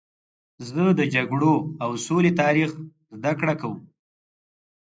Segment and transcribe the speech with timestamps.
[0.69, 1.53] زه د جګړو
[1.83, 2.71] او سولې تاریخ
[3.17, 3.79] زدهکړه کوم.